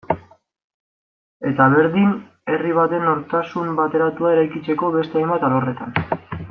[1.49, 2.15] Eta berdin
[2.55, 5.99] herri baten nortasun bateratua eraikitzeko beste hainbat alorretan.